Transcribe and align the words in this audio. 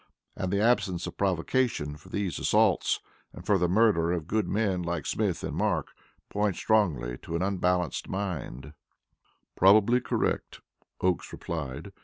And 0.35 0.51
the 0.51 0.59
absence 0.59 1.05
of 1.05 1.15
provocation 1.15 1.95
for 1.95 2.09
those 2.09 2.39
assaults, 2.39 3.01
and 3.33 3.45
for 3.45 3.59
the 3.59 3.69
murder 3.69 4.11
of 4.11 4.25
good 4.25 4.47
men 4.47 4.81
like 4.81 5.05
Smith 5.05 5.43
and 5.43 5.55
Mark, 5.55 5.89
point 6.27 6.55
strongly 6.55 7.19
to 7.19 7.35
an 7.35 7.43
unbalanced 7.43 8.09
mind." 8.09 8.73
"Probably 9.55 10.01
correct," 10.01 10.61
Oakes 11.01 11.31
replied. 11.31 11.91